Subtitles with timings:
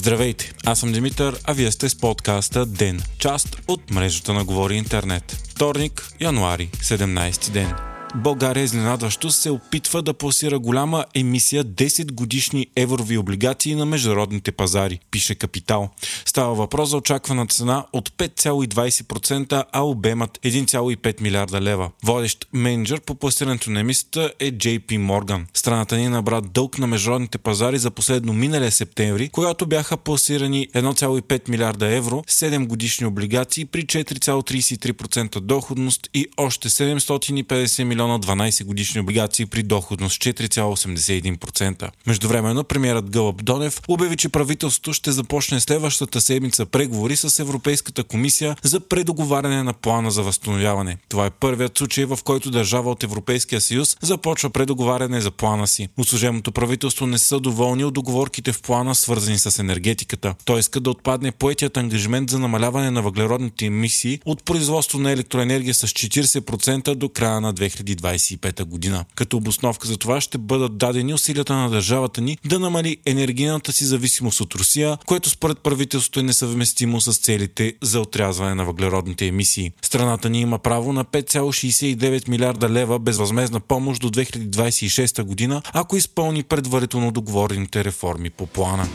[0.00, 4.76] Здравейте, аз съм Димитър, а вие сте с подкаста ДЕН, част от мрежата на Говори
[4.76, 5.32] Интернет.
[5.50, 7.89] Вторник, януари, 17 ден.
[8.14, 15.00] България изненадващо се опитва да пласира голяма емисия 10 годишни еврови облигации на международните пазари,
[15.10, 15.90] пише Капитал.
[16.24, 21.90] Става въпрос за очаквана цена от 5,20%, а обемът 1,5 милиарда лева.
[22.04, 25.44] Водещ менеджер по пласирането на емисията е JP Morgan.
[25.54, 31.48] Страната ни набра дълг на международните пазари за последно миналия септември, когато бяха пласирани 1,5
[31.48, 39.00] милиарда евро, 7 годишни облигации при 4,33% доходност и още 750 милиона милиона 12 годишни
[39.00, 41.90] облигации при доходност 4,81%.
[42.06, 48.56] Междувременно премиерът Гълъб Донев обяви, че правителството ще започне следващата седмица преговори с Европейската комисия
[48.62, 50.96] за предоговаряне на плана за възстановяване.
[51.08, 55.88] Това е първият случай, в който държава от Европейския съюз започва предоговаряне за плана си.
[55.96, 60.34] От служебното правителство не са доволни от договорките в плана, свързани с енергетиката.
[60.44, 65.74] Той иска да отпадне поетият ангажимент за намаляване на въглеродните емисии от производство на електроенергия
[65.74, 69.04] с 40% до края на 2020 2025 година.
[69.14, 73.84] Като обосновка за това ще бъдат дадени усилията на държавата ни да намали енергийната си
[73.84, 79.72] зависимост от Русия, което според правителството е несъвместимо с целите за отрязване на въглеродните емисии.
[79.82, 86.42] Страната ни има право на 5,69 милиарда лева безвъзмезна помощ до 2026 година, ако изпълни
[86.42, 88.88] предварително договорените реформи по плана.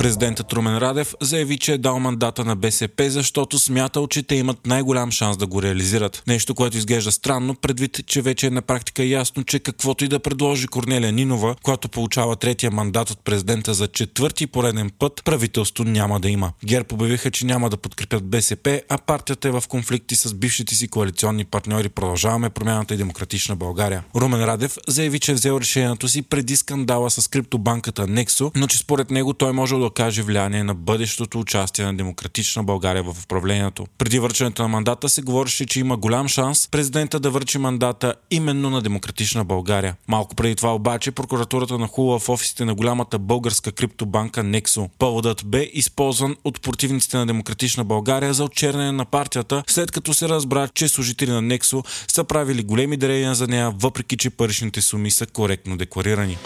[0.00, 4.66] Президентът Румен Радев заяви, че е дал мандата на БСП, защото смятал, че те имат
[4.66, 6.22] най-голям шанс да го реализират.
[6.26, 10.18] Нещо, което изглежда странно, предвид, че вече е на практика ясно, че каквото и да
[10.18, 16.20] предложи Корнелия Нинова, която получава третия мандат от президента за четвърти пореден път, правителство няма
[16.20, 16.52] да има.
[16.64, 20.88] ГЕРБ обявиха, че няма да подкрепят БСП, а партията е в конфликти с бившите си
[20.88, 24.04] коалиционни партньори Продължаваме промяната и Демократична България.
[24.16, 28.78] Румен Радев заяви, че е взел решението си преди скандала с криптобанката Nexo, но че
[28.78, 33.86] според него той може да окаже влияние на бъдещото участие на демократична България в управлението.
[33.98, 38.70] Преди върчането на мандата се говореше, че има голям шанс президента да върчи мандата именно
[38.70, 39.96] на демократична България.
[40.08, 44.88] Малко преди това обаче прокуратурата нахула в офисите на голямата българска криптобанка Nexo.
[44.98, 50.28] Поводът бе използван от противниците на демократична България за отчерняне на партията, след като се
[50.28, 55.10] разбра, че служители на Nexo са правили големи дарения за нея, въпреки че паричните суми
[55.10, 56.38] са коректно декларирани.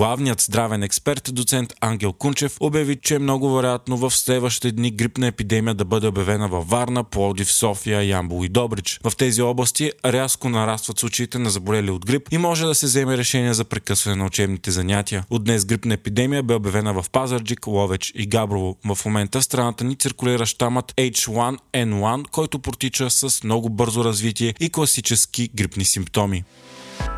[0.00, 5.26] Главният здравен експерт, доцент Ангел Кунчев, обяви, че е много вероятно в следващите дни грипна
[5.26, 9.00] епидемия да бъде обявена във Варна, Плодив, София, Ямбол и Добрич.
[9.04, 13.16] В тези области рязко нарастват случаите на заболели от грип и може да се вземе
[13.16, 15.24] решение за прекъсване на учебните занятия.
[15.30, 18.76] От днес грипна епидемия бе обявена в Пазарджик, Ловеч и Габрово.
[18.94, 24.70] В момента в страната ни циркулира щамът H1N1, който протича с много бързо развитие и
[24.70, 26.44] класически грипни симптоми.